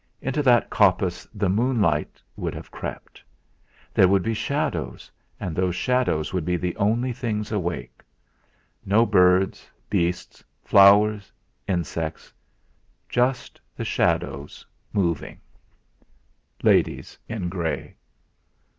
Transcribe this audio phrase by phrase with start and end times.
[0.19, 3.21] Into that coppice the moon light would have crept;
[3.93, 8.01] there would be shadows, and those shadows would be the only things awake.
[8.83, 11.31] No birds, beasts, flowers,
[11.67, 12.33] insects;
[13.09, 15.39] Just the shadows moving;
[16.63, 17.95] 'Ladies in grey!'